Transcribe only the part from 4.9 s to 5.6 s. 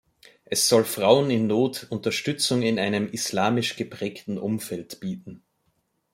bieten.